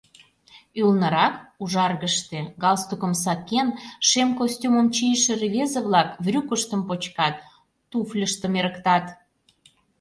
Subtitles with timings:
[0.81, 3.67] Ӱлнырак, ужаргыште, галстукым сакен,
[4.07, 7.35] шем костюмым чийыше рвезе-влак брюкыштым почкат,
[7.91, 9.05] туфльыштым эрыктат.